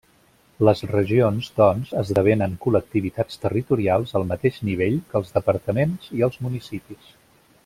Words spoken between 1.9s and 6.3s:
esdevenen col·lectivitats territorials al mateix nivell que els departaments i